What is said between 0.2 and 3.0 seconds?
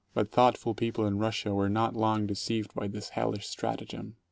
thoughtful people in Russia were not long deceived by